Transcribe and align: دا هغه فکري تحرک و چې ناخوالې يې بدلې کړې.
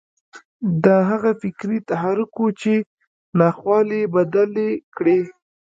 دا 0.83 0.97
هغه 1.09 1.31
فکري 1.41 1.77
تحرک 1.89 2.33
و 2.43 2.47
چې 2.61 2.73
ناخوالې 3.39 3.97
يې 4.03 4.11
بدلې 4.15 4.69
کړې. 4.95 5.19